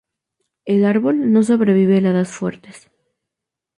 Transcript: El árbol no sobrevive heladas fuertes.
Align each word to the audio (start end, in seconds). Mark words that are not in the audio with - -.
El 0.65 0.83
árbol 0.85 1.31
no 1.31 1.43
sobrevive 1.43 1.99
heladas 1.99 2.31
fuertes. 2.31 2.89